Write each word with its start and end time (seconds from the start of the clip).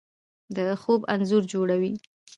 د 0.55 0.57
خوب 0.81 1.01
انځور 1.13 1.43
جوړوي 1.53 1.93